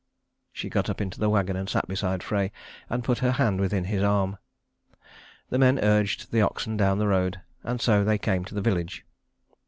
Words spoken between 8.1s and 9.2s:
came to the village.